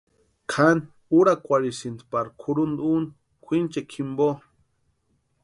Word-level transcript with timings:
Kʼani 0.51 0.81
úrakwarhisïnti 1.17 2.03
pari 2.11 2.29
kʼurhunta 2.39 2.81
úni 2.93 3.07
kwʼinchekwa 3.43 3.91
jimpo. 3.91 4.27